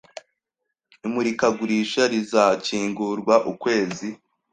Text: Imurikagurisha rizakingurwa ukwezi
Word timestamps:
Imurikagurisha 1.07 2.01
rizakingurwa 2.13 3.35
ukwezi 3.51 4.07